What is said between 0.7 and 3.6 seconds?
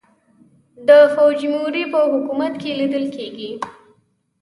د فوجیموري په حکومت کې لیدل کېږي.